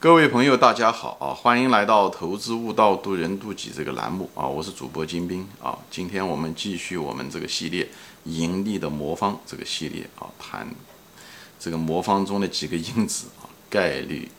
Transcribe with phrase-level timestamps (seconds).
[0.00, 1.28] 各位朋友，大家好啊！
[1.34, 4.46] 欢迎来到《投资悟道，渡人渡己》这个栏目啊！
[4.46, 5.78] 我是主播金兵啊！
[5.90, 7.86] 今天我们继续我们这个系列
[8.24, 10.66] “盈利的魔方”这个系列啊，谈
[11.58, 14.30] 这个魔方中的几个因子啊：概率、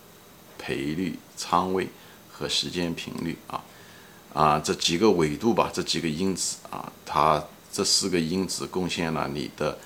[0.58, 1.88] 赔率、仓位
[2.32, 3.64] 和时间频率啊
[4.34, 9.78] 啊这几个维度吧，这几个因子啊，它这四个因子贡献了你的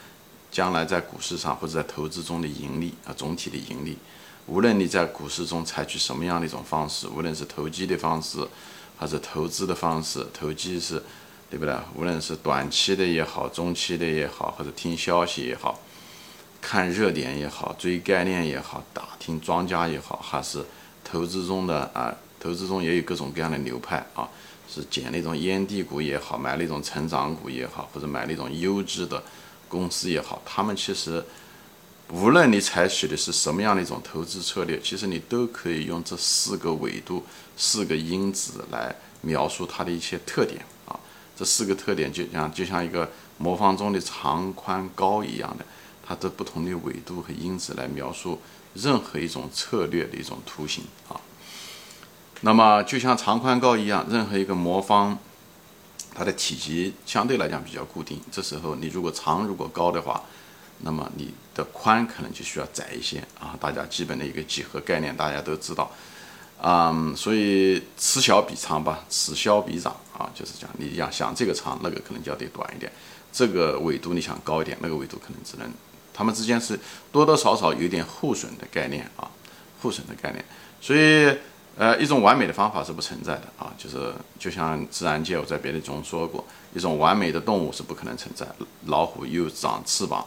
[0.50, 3.98] 将来在股市上或者在投资中的盈利啊，总体的盈利。
[4.48, 8.48] 无论你在股市中采取什么样的一种方式，无论是投机的方式，
[8.96, 11.02] 还是投资的方式，投机是，
[11.50, 11.76] 对不对？
[11.96, 15.80] 无论是短期的也好，中期的也好，或者听消息也好，
[16.62, 20.64] 看热点也好，追概念也好，打听庄家也好，还是
[21.04, 24.30] 投资中的啊，投资中也有各种各样的流派啊，
[24.70, 29.24] 是捡那种烟蒂股也好，买那种成长股也好，或者买那种优质的
[29.68, 31.26] 公司也好，他们其实。
[32.10, 37.24] 无论你采取的是什么样的一种投资策略，其实你都可以用这四个维度、
[37.58, 41.00] 四个因子来描述它的一些特点啊。
[41.36, 45.66] 这四个特点就像就像一个魔方中的长、宽、高一样的，
[46.06, 48.40] 它的不同的维度和因子来描述
[48.76, 51.20] 任何一种策略的一种图形啊。
[52.42, 55.18] 那么就像长、宽、高一样，任何一个魔方，
[56.14, 58.22] 它的体积相对来讲比较固定。
[58.32, 60.24] 这时候你如果长如果高的话，
[60.80, 65.90] 那么你的宽可能就需要窄一些啊，大家基本的一个几何概念大家都知道，
[66.62, 72.92] 嗯，所以此小彼长吧，此消彼长啊，就是讲你要想这个长，那个可能就要得短一点，
[73.32, 75.72] 这个纬度你想高一点，那个纬度可能只能，
[76.14, 76.78] 它们之间是
[77.12, 79.32] 多多少少有点互损的概念啊，
[79.82, 80.44] 互损的概念，
[80.82, 81.36] 所以
[81.78, 88.46] 呃，一种完美的方法是不存在的啊，就是就像自然界我在别的中说过，一种完美的动物是不可能存在，
[88.86, 90.26] 老虎又长翅膀。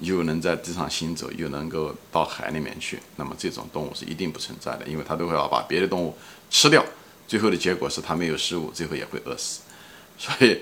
[0.00, 6.16] 又能在地上行走，又能够到海里面去，那么这种动物是一定不存在的，因为它都会要把别的动物
[6.48, 6.84] 吃掉，
[7.26, 9.62] 最后的结果是它没有食物，最后也会饿死。
[10.16, 10.60] 所以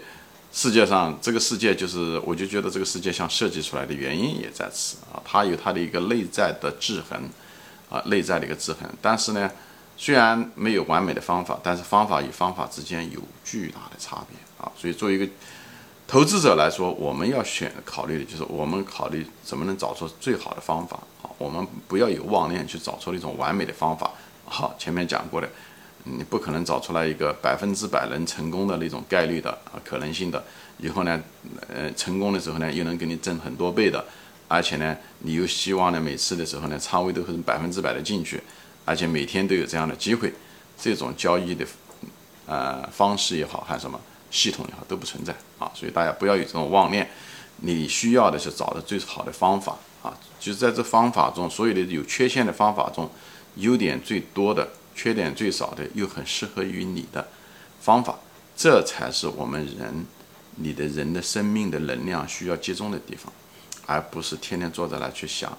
[0.53, 7.28] 世界上这个世界就是，我就觉得这个世界像设计出来的原因也在此啊，它有它的一个内在的制衡
[7.91, 8.88] 啊，内在的一个制衡。
[9.03, 9.50] 但是呢，
[9.99, 15.28] 虽然没有完美的方法，但是方法与方法之间有巨大的差别啊，所以作为一个。
[16.09, 21.28] 投资者来说，我们要选考虑的就是我们考虑怎么能找出最好的方法啊。
[21.37, 24.12] 我们不要有妄念去找出那种完美的方法。
[24.44, 25.49] 好，前面讲过的，
[26.05, 30.43] 你不可能找出来一个百分之百能成功的那种概率的啊可能性的。
[30.78, 31.21] 以后呢，
[31.69, 34.05] 呃，成功的时候呢，又能给你挣很多倍的，
[34.47, 38.41] 而且呢，你又希望呢，每次的时候呢，仓位都是百分之百的进去，
[38.84, 40.33] 而且每天都有这样的机会，
[40.78, 41.67] 这种交易的
[42.47, 44.00] 呃方式也好，还是什么？
[44.37, 47.09] 系统也好都不存在啊，所以大家不要有这种妄念。
[47.63, 53.11] 你需要的是找的最好的方法啊，就是在这方法中，所有的有缺陷的方法中，
[53.55, 57.27] 优点最多的、缺点最少的，又很适合于你的
[57.81, 58.19] 方法，
[58.55, 60.05] 这才是我们人、
[60.57, 63.33] 你的人的生命的能量需要集中的地方，
[63.87, 65.57] 而不是天天坐在那去想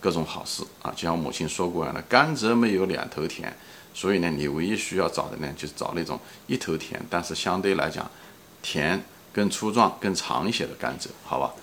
[0.00, 0.90] 各种好事啊。
[0.96, 3.54] 就像母亲说过一样的，甘蔗没有两头甜。
[3.96, 6.18] 所以呢，你唯一需要找的呢，就是找那种
[6.48, 8.10] 一头甜，但是相对来讲，
[8.60, 9.00] 甜
[9.32, 11.54] 更粗壮、更长一些的甘蔗，好吧？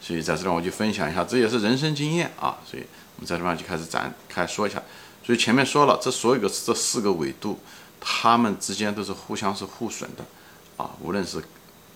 [0.00, 2.56] 所以在这里我就分享一下，这也是人生经验啊。
[2.64, 2.84] 所以
[3.16, 4.80] 我们在这方就开始展开说一下。
[5.24, 7.58] 所以前面说了，这所有的这四个维度，
[8.00, 10.24] 它们之间都是互相是互损的
[10.76, 10.92] 啊。
[11.00, 11.42] 无论是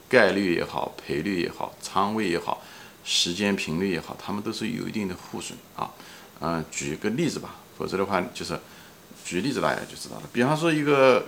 [0.09, 2.61] 概率也好、赔率也好、仓位也好、
[3.05, 5.89] 时间频率也好，它们都是有一定的互损啊。
[6.41, 8.59] 嗯，举一个例子吧，否则的话就是。
[9.25, 11.27] 举例子大家就知道了，比方说一个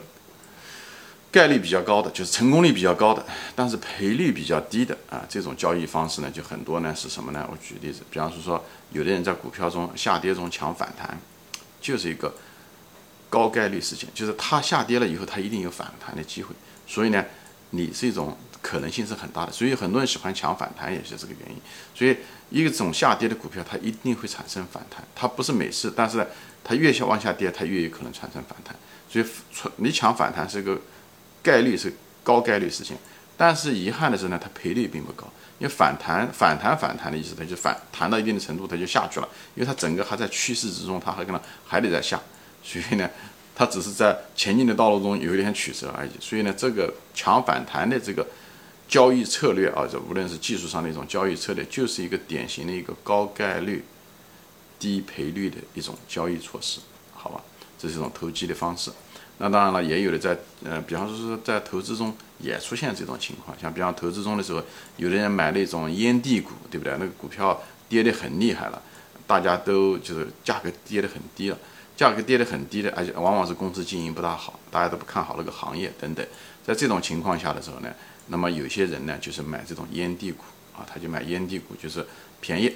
[1.33, 3.25] 概率比较高的，就是成功率比较高的，
[3.55, 7.49] 但是赔率比较低的啊，这种交易方式呢，就很多呢是什么呢？
[7.51, 11.19] 我举例子，比方说说有的人在股票中下跌中抢反弹，
[11.81, 12.35] 就是一个
[13.31, 16.55] 高概率事件，就是它下跌了以后，它一定有反弹的机会，
[16.87, 17.25] 所以呢，
[17.71, 21.57] 你是一种可能性是很大的，所以很多人喜欢抢反弹也是这个原因。
[21.95, 22.17] 所以
[22.51, 26.27] 一种下跌的股票，它一定会产生反弹，它不是每次，但是。
[26.69, 28.75] 它越下往下跌，它越有可能产生反弹，
[29.09, 29.25] 所以
[29.77, 30.77] 你抢反弹是个
[31.41, 31.93] 概率是
[32.25, 32.97] 高概率事情，
[33.37, 42.21] 但是遗憾的是呢，它赔率并不高，因为反弹反弹反弹的意思，它就反弹到一定的程度，它就下去了，因为它整个还在趋势之中，它还可能还得再下，
[42.65, 43.09] 所以呢，
[43.55, 48.27] 它只是在前进的道路中有一点曲折而已，所以呢，这个抢反弹的这个
[48.89, 53.85] 交易策略啊，这无论是技术上的一种交易策略，就是一个典型的一个高概率。
[54.79, 56.81] 低赔率的一种交易措施，
[57.13, 57.41] 好吧，
[57.79, 58.91] 这是一种投机的方式。
[59.39, 64.63] 那当然了，也有的在呃，比方说是在投资中也出现这种情况，像比方投资中的时候，
[64.97, 66.93] 有的人买那种烟蒂股，对不对？
[66.95, 68.81] 那个股票跌得很厉害了，
[69.27, 71.59] 大家都就是价格跌得很低了，
[71.95, 76.27] 价格跌得很低的，而且往往是公司经营不大好，大家都不看好那个行业等等。
[76.65, 77.91] 在这种情况下的时候呢，
[78.29, 80.45] 那么有些人呢就是买这种烟蒂股
[80.75, 82.07] 啊，他就买烟蒂股，就是
[82.41, 82.73] 便宜，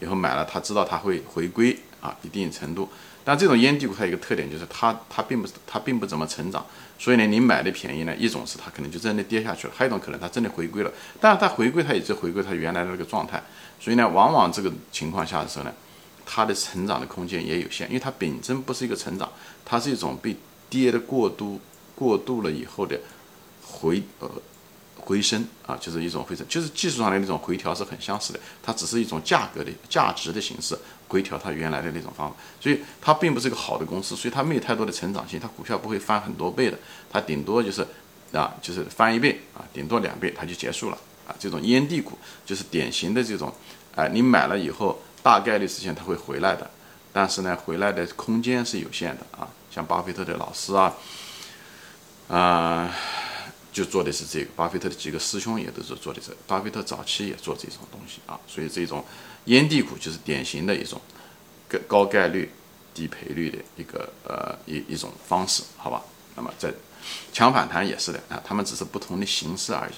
[0.00, 2.88] 以后买了他知道他会回归啊一定程度。
[3.22, 6.64] 但这种烟蒂股它有一个特点，就是它它并不是它并不怎么成长，
[6.98, 13.40] 所以呢，你买的便宜呢，一种是它可能就真的跌下去了，还有一种可能它真的回归了，但是它回归它也是回归它原来的那个状态，
[13.78, 15.72] 所以呢，往往这个情况下的时候呢，
[16.24, 19.30] 它的成长的空间也有限，因为它本身不是一个成长，
[19.66, 20.34] 它是一种被
[20.70, 21.60] 跌的过度
[21.94, 22.98] 过度了以后的
[23.62, 24.30] 回呃。
[25.00, 36.78] 回升啊，就是一种回升，就是技术上的那种回调是很相似的，它只是一种价格的价值的形式回调它原来的那种方法，所以它并不是一个好的公司，所以它没有太多的成长性，它股票不会翻很多倍的，
[37.10, 37.86] 它顶多就是
[38.32, 41.34] 啊，就是翻一倍啊，顶多两倍它就结束了啊。
[41.38, 43.52] 这种烟蒂股就是典型的这种，
[43.96, 46.70] 哎，你买了以后大概率事情它会回来的，
[47.12, 49.48] 但是呢，回来的空间是有限的啊。
[49.70, 50.94] 像巴菲特的老师啊，
[52.28, 52.94] 啊。
[53.80, 59.02] 就做的是这个，巴菲特的几个师兄也都是做的这，巴菲特早期也做这种东西啊，所以这种
[59.46, 61.00] 烟蒂股就是典型的一种
[61.66, 62.52] 高高概率
[62.92, 66.02] 低赔率的一个呃一一种方式，好吧？
[66.36, 66.70] 那么在
[67.32, 69.92] 强反弹也是的啊，他们只是不同的形式而已。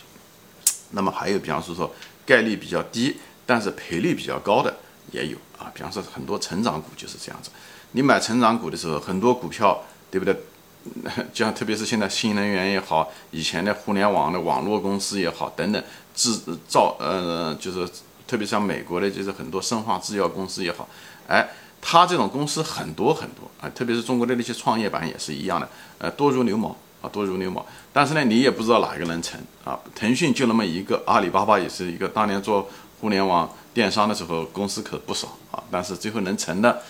[0.90, 1.92] 那么还有，比方说说
[2.24, 4.72] 概率比较低，但是赔率比较高的
[5.10, 7.50] 也有啊，比方说很多成长股就是这样子，
[7.90, 10.40] 你买成长股的时候，很多股票对不对？
[11.32, 15.82] 就像特别是现在新能源也好，以前的互联网的网络公司也好，等等
[16.14, 16.36] 制
[16.68, 17.88] 造呃，就是
[18.26, 20.88] 特别像美国的，就是很多生化制药公司也好，
[21.28, 21.48] 哎，
[21.80, 25.68] 它这种公司很多很多啊，特别是中国的那些创业板也是一样的，
[25.98, 27.64] 呃，多如牛毛啊，多如牛毛。
[27.92, 29.78] 但是呢，你也不知道哪一个能成啊。
[29.94, 32.68] 腾讯就那么一个，阿里巴巴也是一个，当年做
[33.00, 36.82] 互联网电商的时候，公司可不少啊，但是最后能成的。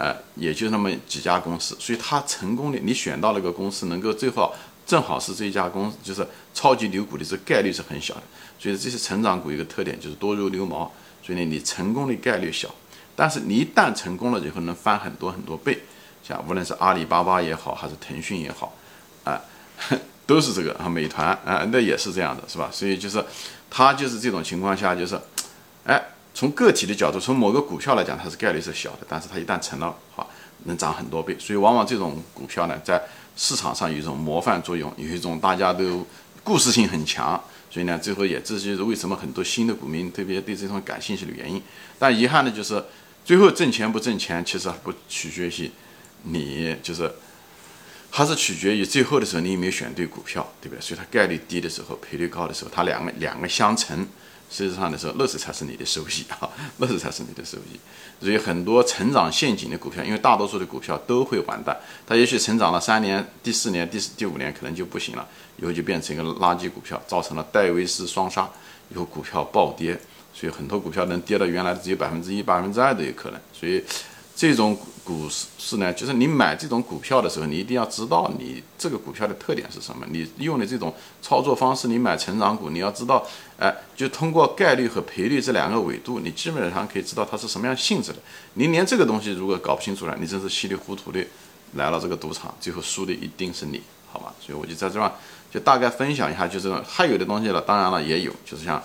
[0.00, 4.50] 呃，也就那么几家公司，所以它成功的，你选到那个公司，能够最后
[4.86, 8.22] 正好是这一家公司，就是超级牛股的这概率是很小的。
[8.58, 10.90] 所以这些成长股一个特点就是多如牛毛，
[11.22, 12.74] 所以呢，你成功的概率小，
[13.14, 15.78] 但是你一旦成功了以后，能翻很多很多倍。
[16.26, 18.74] 像无论是阿里巴巴也好，还是腾讯也好，
[19.24, 19.38] 啊，
[20.26, 22.70] 都是这个啊，美团啊，那也是这样的，是吧？
[22.72, 23.22] 所以就是
[23.68, 25.20] 它就是这种情况下，就是，
[25.84, 26.02] 哎。
[26.40, 30.26] 从个体的角度，从某个股票来讲，它是概率是小的，但是它一旦成了，话，
[30.64, 31.36] 能涨很多倍。
[31.38, 32.98] 所以往往这种股票呢，在
[33.36, 36.06] 市场上有一种模范作用，有一种大家都
[36.42, 37.38] 故事性很强。
[37.70, 41.60] 所以呢，最后也这就是为什么很多新的股民特别对这种感兴趣的原因。
[41.98, 42.82] 但遗憾的就是，
[43.22, 45.70] 最后挣钱不挣钱，其实不取决于
[46.22, 47.12] 你，就是
[48.08, 50.80] 还是取决于最后的时候你有没有选对股票，对不对？
[50.80, 54.08] 所以它概率低的时候，赔率高的时候，它两个两个相乘。
[54.50, 57.78] 事实上的时候，那时才是你的收益啊， 乐视才是你的收益。
[58.20, 61.74] 所以很多成长陷阱的股票，因为大多数的股票都会完蛋，
[62.06, 65.26] 它也许成长了三年、第四年、第四、第五年可能就不行了，
[65.56, 68.50] 以后就变成一个垃圾股票，造成了戴维斯双杀，
[68.92, 69.98] 以后股票暴跌，
[70.34, 73.40] 所以很多股票能跌到原来只有百分之一、百分之二都有可能。
[73.52, 73.82] 所以。
[74.40, 75.28] 这种股
[75.58, 80.06] 市呢，就是你买这种股票的时候，你一定要知道你这个股票的特点是什么。
[80.10, 83.22] 你用的这种操作方式，你买成长股，你要知道，
[83.58, 88.18] 哎，就通过概率和赔率这两个维度，你基本上可以知道它是什么样性质的。
[88.54, 91.22] 你连这个东西如果搞不清楚了，你真是稀里糊涂的
[91.74, 94.34] 来了这个赌场，最后输的一定是你，好吧？
[94.40, 95.12] 所以我就在这儿
[95.52, 98.82] 就大概分享一下，就是还有的东西了，当然了也有，就是像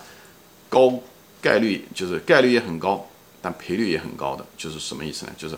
[0.68, 0.92] 高
[1.40, 3.08] 概率，就是概率也很高。
[3.46, 5.32] 但赔率也很高的，就是什么意思呢？
[5.38, 5.56] 就是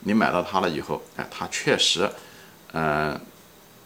[0.00, 2.10] 你买到它了以后，哎，它确实，
[2.72, 3.20] 嗯，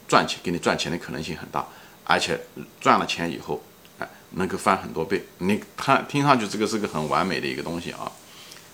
[0.07, 1.67] 赚钱给你赚钱的可能性很大，
[2.05, 2.39] 而且
[2.81, 3.61] 赚了钱以后，
[3.99, 5.25] 哎，能够翻很多倍。
[5.39, 8.13] 你看，听上去这个是个很完美的一个东西啊，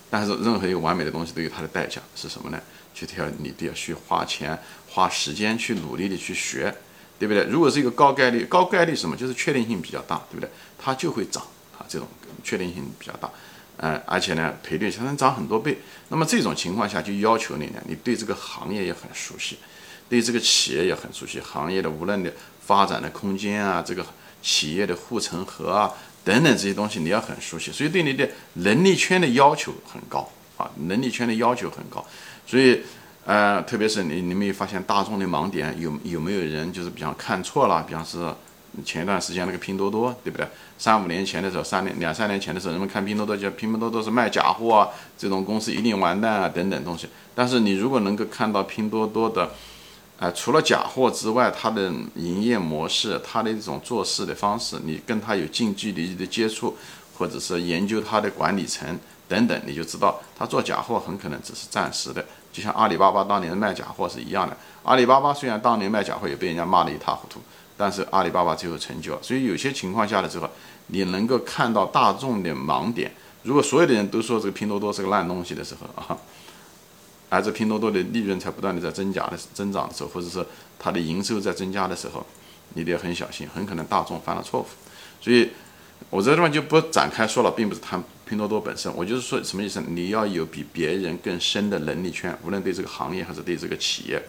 [0.07, 2.61] 但是任何一个完美的东西都有它的代价，是什么呢？
[2.93, 4.55] 就得要你得要去花钱、
[4.87, 6.71] 花时间去努力的去学，
[7.17, 7.43] 对不对？
[7.45, 9.17] 如果是一个高概率，高概率什么？
[9.17, 10.47] 就是确定性比较大，对不对？
[10.77, 11.41] 它就会涨
[11.79, 12.07] 啊，这种
[12.43, 13.27] 确定性比较大。
[13.81, 15.77] 嗯，而且呢，赔率才能涨很多倍。
[16.09, 19.57] 那么这种情况下，就要求你呢，你对这个行业也很熟悉，
[20.09, 24.05] 对这个企业也很熟悉，行业的无论的发展的空间啊，这个
[24.41, 25.93] 企业的护城河啊
[26.25, 27.71] 等等这些东西，你要很熟悉。
[27.71, 32.05] 所以对你的能力圈的要求很高啊，能力圈的要求很高。
[32.45, 32.81] 所以，
[33.23, 38.17] 呃，特别是你，你没有发现大众的盲点有有没有人就是比方看错了，比方是。
[38.85, 40.47] 前一段时间那个拼多多，对不对？
[40.77, 47.07] 三五年前的时候，三年两三年前的时候，人们看拼多多就拼多多是卖假货啊，这种公司一定完蛋啊，等等东西。
[47.35, 49.51] 但是你如果能够看到拼多多的，
[50.19, 56.77] 啊，除了假货之外，它的营业模式，它的一种做事的方式，你跟它有近距离的接触，
[57.17, 58.97] 或者是研究它的管理层
[59.27, 64.55] 等等，你就知道他做假货很可能只是暂时的，就像阿里巴巴当年卖假货是一样的。
[64.83, 67.39] 阿里巴巴虽然当年卖假货也被人家骂得一塌糊涂，
[67.79, 69.19] 但是阿里巴巴最后成就了。
[69.23, 70.49] 所以有些情况下的时候，
[70.87, 73.09] 你能够看到大众的盲点。
[73.43, 76.17] 如果所有的人都说这个拼多多是个烂东西的时候啊，
[77.29, 80.45] 而这拼多多的利润才不断的在增加的增长的时候，或者说
[80.77, 82.25] 它的营收在增加的时候，
[82.73, 84.65] 你得很小心，很可能大众犯了错误。
[85.21, 85.49] 所以。
[86.09, 89.83] 我这地方就不展开说了，并不是谈拼多多本身，我就是说什么意思？
[89.85, 94.23] 你要有比别人更深的能力圈，无论对这个行业还是对这个企业，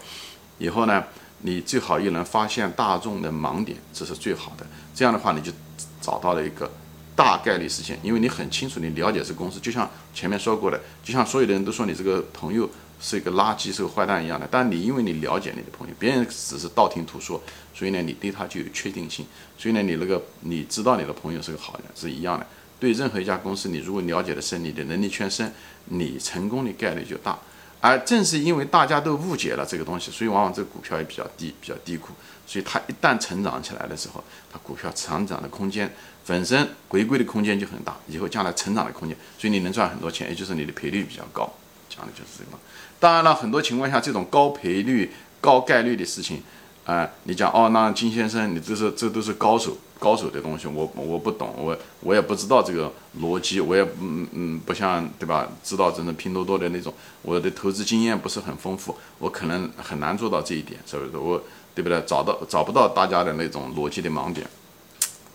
[0.58, 1.04] 以后呢，
[1.42, 4.66] 你最好又能发现大众的盲点，这是最好的。
[4.94, 5.52] 这样的话，你就
[6.00, 6.70] 找到了一个
[7.14, 12.68] 大概率事件，因为你很清楚，你了解这个公司，就像前面说过的，就像所有的人都说你这个朋友。
[13.02, 14.46] 是一个垃圾，是个坏蛋一样的。
[14.50, 17.42] 但你因为你了解你的朋友，别人只是道听途说，
[17.72, 19.24] 所以呢，你对他就有确定性。
[19.56, 22.46] 所以呢，你那个你知道你的朋友是个好人，是一样的。
[22.78, 25.50] 对任何一家公司，你如果了解的深，你的能力圈深，
[25.86, 27.38] 你成功的概率就大。
[27.80, 32.08] 而正是因为大家都误解了这个东西，所以往往这个股票也比较低，比较低估。
[32.46, 34.22] 所以它一旦成长起来的时候，
[34.52, 35.90] 它股票成长的空间
[36.26, 41.52] 本身回归的空间就很大，以后将来成长的空间，所以你能赚很多钱，也就是你的赔率比较高。
[41.88, 42.58] 讲的就是这个。
[42.98, 46.42] 当然了，很多情况下，这种高赔率、高概率的事情，
[46.84, 55.46] 啊，你讲哦，那金先生，你这是这都是高手高手的东西，我我不懂，我我也不知道这个逻辑，我也嗯嗯不像对吧？
[55.62, 61.16] 知道真正拼多多的那种，我的投资经验不是很丰富，我可能很难做到这一点，是不是？
[61.16, 61.40] 我
[61.74, 62.00] 对不对？
[62.02, 64.46] 找到找不到大家的那种逻辑的盲点，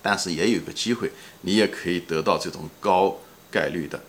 [0.01, 1.11] 但是也有个机会，
[1.41, 3.15] 你也可以得到这种高
[3.49, 4.01] 概率的，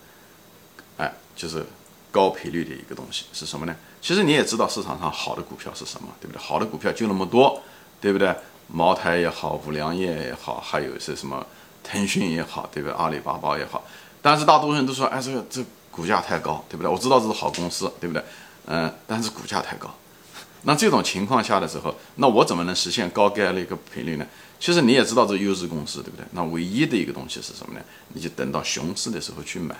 [0.97, 1.65] 哎，就是。
[2.13, 3.77] 高赔率的一个东西是什么呢？
[4.07, 6.41] 其实你也知道市场上好的股票是什么，对不对？
[6.41, 7.61] 好的股票就那么多，
[8.01, 8.33] 对不对？
[8.69, 11.45] 茅台也好，五粮液也好，还有一些什么
[11.83, 12.97] 腾讯也好，对不对？
[12.97, 13.85] 阿里巴巴也好，
[14.23, 15.61] 但是大多数人都说，哎，这个这
[15.91, 16.89] 股价太高，对不对？
[16.89, 18.23] 我知道这是好公司，对不对？
[18.67, 19.93] 嗯，但是股价太高。
[20.63, 24.27] 那这种情况下的时候，那我怎么能实现高概率一个赔率呢？
[24.61, 26.25] 其实你也知道这优质公司，对不对？
[26.31, 27.85] 那唯一的一个东西是什么呢？
[28.15, 29.75] 你就等到熊市的时候去买。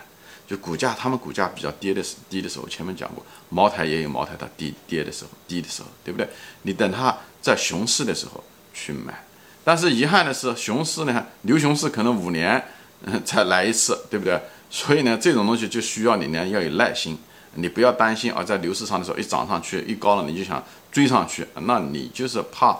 [0.47, 6.25] 就股价，他们股价比较跌的时低的时候，前面讲过，茅台也有茅台它低跌的时候，低的时候，对不对？
[6.61, 8.41] 你等它在熊市的时候
[8.73, 9.25] 去买，
[9.65, 12.63] 但是遗憾的是，熊市呢，牛熊市可能五年
[13.03, 14.39] 嗯才来一次，对不对？
[14.69, 17.17] 所以呢，这种东西就需要你呢要有耐心，
[17.55, 22.79] 你不要担心啊，在牛市上的时候一涨上去一高了，你就想追上去，那你就是怕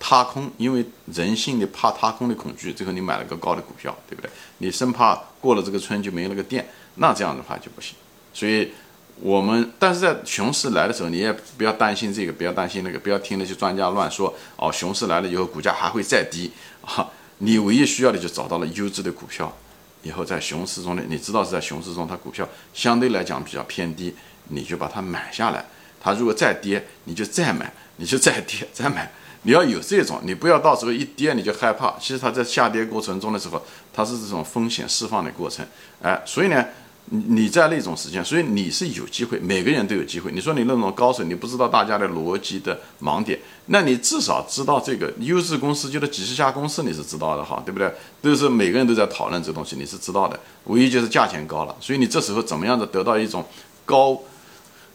[0.00, 4.28] 踏空，因为人性的怕踏空的恐惧，最后你买了个高的股票，对不对？
[4.58, 6.68] 你生怕过了这个村就没有那个店。
[6.96, 7.96] 那这样的话就不行，
[8.32, 8.72] 所以
[9.20, 14.72] 我们但是在熊市来的时候，你也不要担心这个，不要担心那个，不要听那些专家乱说哦。
[14.72, 16.50] 熊市来了以后，股价还会再低
[16.82, 17.08] 啊！
[17.38, 19.56] 你唯一需要的就找到了优质的股票，
[20.02, 24.12] 以后在熊市中呢，你知道是在熊市中，它股票相对来讲比较偏低，
[24.48, 25.64] 你就把它买下来。
[26.00, 29.10] 它如果再跌，你就再买，你就再跌再买。
[29.42, 31.96] 你要有这种，你不要到时候一跌你就害怕。
[32.00, 35.64] 其实它在下跌过程中的时候，它是这种风险释放的过程，
[36.02, 36.64] 哎，所以呢。
[37.06, 40.32] 你你在那种时间，所以你是有机会，每个人都有机会。
[40.32, 47.92] 你说你那种高手，你不知道大家的逻辑的盲点，那你至少知道这个优质公司就那几十家公司你是知道的哈，对不对？
[48.22, 50.40] 都是每个人都在讨论这东西，你是知道的。
[50.64, 53.44] 唯一就是价钱高了，所以你这时候怎么样的得到一种
[53.84, 54.18] 高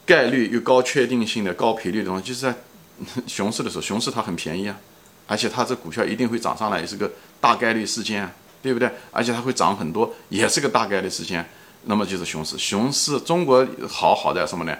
[0.04, 2.56] 概率又高确定性的高赔率的东西，就是在
[3.28, 4.76] 熊市的时候，熊市它很便宜啊，
[5.28, 8.28] 而且它这股票一定会涨上来，也是个大概率事件，
[8.64, 8.90] 对不对？
[9.12, 11.48] 而且它会涨很多，也是个大概率事件。
[11.86, 14.78] 那么就是熊市，熊市中国好好在什么呢？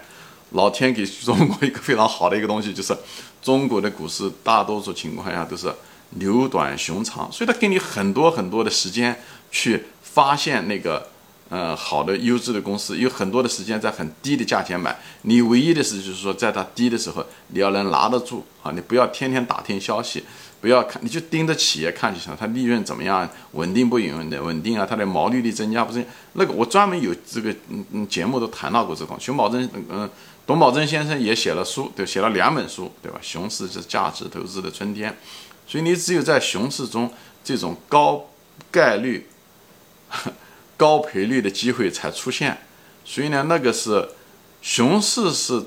[0.50, 2.96] 老天给中国一个非常好的一个东西，就是
[3.40, 5.72] 中国的股市大多数情况下都是
[6.10, 9.18] 牛短熊长，所以它给你很多很多的时间
[9.50, 11.08] 去发现那个
[11.48, 14.98] 呃好的优质的公司，有很多的时间在很低的价钱买。
[15.22, 20.24] 你唯一的是就是说，在它低的时候，你要能拿得住啊，你不要天天打听消息。
[20.60, 22.36] 不要看，你就盯着企业看就行了。
[22.38, 23.28] 它利润怎么样？
[23.52, 24.42] 稳定不稳的？
[24.42, 24.86] 稳定啊！
[24.88, 26.04] 它的毛利率增加不是？
[26.34, 29.18] 那个我专门有这个嗯嗯节目都谈到过这种。
[29.18, 30.08] 熊宝珍嗯，
[30.46, 33.18] 董宝珍先生也写了书，对，写了两本书，对吧？
[33.22, 35.16] 熊市是价值投资的春天，
[35.66, 37.10] 所以你只有在熊市中
[37.42, 38.28] 这种高
[38.70, 39.26] 概率、
[40.76, 42.58] 高赔率的机会才出现。
[43.04, 44.08] 所以呢，那个是
[44.60, 45.64] 熊市是。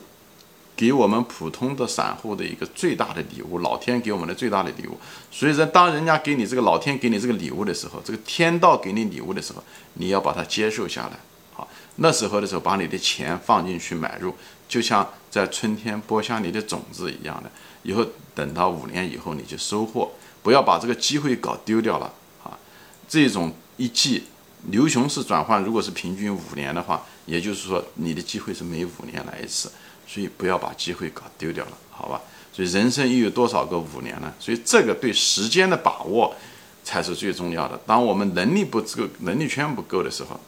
[0.76, 4.98] 给我们普通的散户的一个最大的礼物，老天给我们的最大的礼物。
[5.32, 9.64] 所以说，当人家给你这个老天给你这个礼物的时候，这个天道给你礼物的时候，
[9.94, 11.20] 你要把它接受下来。
[11.54, 14.34] 好，那时候的时候，把你的钱放进去买入，
[14.68, 17.52] 就像在春天播下你的种子一样的。
[17.84, 20.12] 以后等到五年以后，你就收获。
[20.42, 22.14] 不要把这个机会搞丢掉了
[22.44, 22.60] 啊！
[23.08, 24.24] 这种一季
[24.64, 29.72] 牛熊市转换如果是平均五年的话，也就是说你的机会是每五年来一次，
[30.14, 32.22] 所以不要把机会搞丢掉了，好吧？
[32.54, 34.32] 所以人生又有多少个五年呢？
[34.40, 36.36] 所以这个对时间的把握
[36.84, 37.80] 才是最重要的。
[37.88, 40.40] 当我们能力不够、能力圈不够的时候，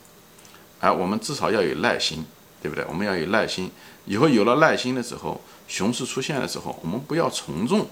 [0.79, 2.23] 哎，我们至少要有耐心，
[2.61, 2.85] 对不对？
[2.87, 3.71] 我们要有耐心。
[4.05, 7.87] 以后有了耐心的时候，熊市出现的时候，我们不要从众，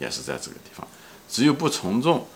[0.00, 0.84] 也是在这个地方。
[1.28, 2.26] 只有不从众，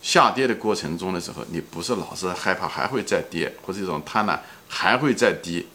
[0.00, 5.66] 下跌的过程中的时候，你不是老是害怕还会再跌，或者这种贪婪还会再低。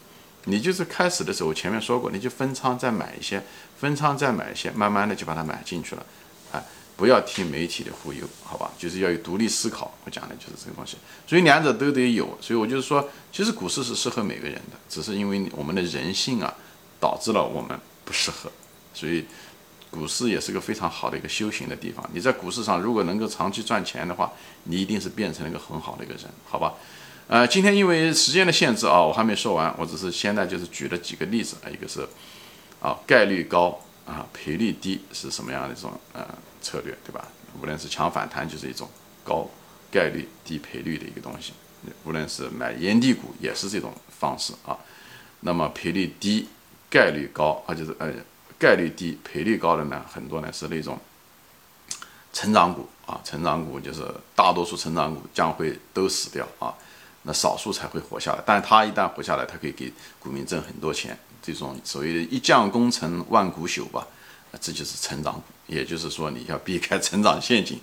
[0.49, 3.43] 你就是开始的时候，我前面说过，你就分仓再买一些，
[3.77, 6.05] 分仓再买一些，慢慢的就把它买进去了，
[6.53, 6.63] 哎，
[6.95, 8.71] 不要听媒体的忽悠，好吧？
[8.77, 9.93] 就是要有独立思考。
[10.05, 10.95] 我讲的就是这个东西，
[11.27, 12.37] 所以两者都得有。
[12.39, 16.53] 所以我就是说，其实股市是适合每个人的，只是因为我们的人性啊，
[16.97, 18.49] 导致了我们不适合。
[18.93, 19.25] 所以
[19.91, 22.09] 股市也是个非常好的一个修行的地方。
[22.13, 24.31] 你在股市上如果能够长期赚钱的话，
[24.63, 26.73] 你一定是变成了一个很好的一个人，好吧？
[27.29, 32.07] 呃，今天因为时间的限制啊，我还没说完，我只是现在就是举了几个例子啊，一个是
[32.81, 36.25] 啊概率高啊赔率低是什么样的一种呃
[36.61, 37.27] 策略，对吧？
[37.61, 38.89] 无论是强反弹就是一种
[39.25, 39.45] 高
[39.91, 41.51] 概率低赔率的一个东西，
[42.05, 44.77] 无论是买烟蒂股也是这种方式啊。
[45.41, 46.47] 那么赔率低
[46.89, 48.09] 概率高啊，就是呃
[48.57, 50.97] 概率低赔率高的呢，很多呢是那种
[52.31, 54.01] 成长股啊，成长股就是
[54.33, 56.73] 大多数成长股将会都死掉啊。
[57.27, 61.15] 那少数才会活下来，但是他一旦活下来，他可以给股民挣很多钱。
[61.43, 64.07] 这种所谓的“一将功成万骨朽”吧，
[64.61, 65.43] 这就是成长股。
[65.67, 67.79] 也就是说，你要避开成长陷阱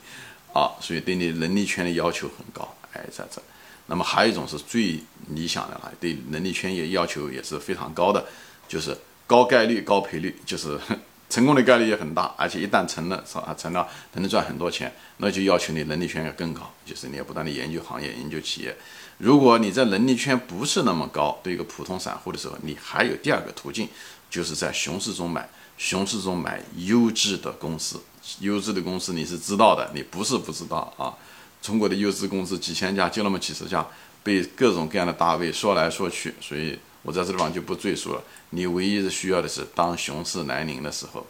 [0.55, 2.75] 啊，所以对你能力圈的要求很高。
[2.95, 3.41] 哎，在这。
[3.87, 4.99] 那么还有一种是最
[5.29, 8.25] 理想的啊，对能力圈也要求也是非常高的，
[8.67, 8.97] 就是
[9.27, 10.81] 高概率高赔率，就是。
[11.31, 13.53] 成功的概率也很大，而且一旦成了，是吧？
[13.59, 18.77] 成了能赚很多钱，那就要求你能力圈要更高，就是你要不断的研究行业、研究企业。
[19.25, 23.89] 如果你在能力圈不是那么高，对一个普通散户的时候，你还有第二个途径，
[24.29, 27.99] 就是在熊市中买，熊市中买优质的公司。
[28.41, 31.15] 优质的公司你是知道的，你不是不知道啊。
[31.63, 33.87] 中国的优质公司几千家，就那么几十家，
[34.23, 36.79] 被各种各样的大 V 说来说去，所以。
[37.01, 38.23] 我在这地方就不赘述了。
[38.51, 41.27] 你唯一的需要的是，当熊市来临的时候，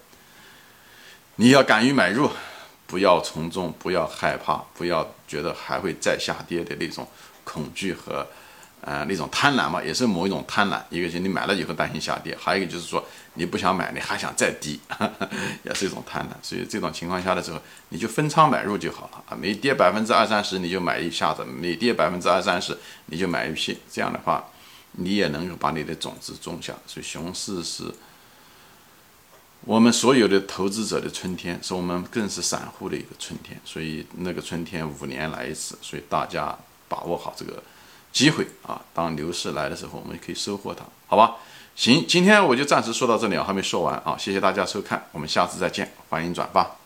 [1.35, 2.31] 你要敢于买入，
[2.87, 7.09] 不要从众，不要害怕，不要觉得还会再下跌的那种
[7.45, 8.27] 恐惧和，
[8.81, 10.81] 呃，那种贪婪嘛，也是某一种贪婪。
[10.91, 13.05] 一个是你买了以后担心下跌，还有一个就是说
[13.35, 14.81] 你不想买，你还想再低，
[15.65, 16.33] 也是一种贪婪。
[16.43, 19.37] 所以这种情况下的时候，你就分仓买入就好了啊。
[19.41, 22.77] 每跌百分之二三十，你就买一下子；每跌百分之二三十，
[23.07, 23.79] 你就买一批。
[23.91, 24.45] 这样的话。
[24.97, 27.93] 你也能够把你的种子种下，所以熊市是
[29.63, 33.61] 我们所有的投资者的春天，是我们更是散户的一个春天。
[33.65, 36.57] 所以那个春天五年来一次，所以大家
[36.95, 37.61] 把握好这个
[38.13, 38.81] 机会啊！
[38.95, 41.35] 当牛市来的时候，我们可以收获它，好吧？
[41.75, 44.17] 行，今天我就暂时说到这里，啊还没说完啊！
[44.17, 46.84] 谢谢大家收看，我们下次再见，欢迎转发。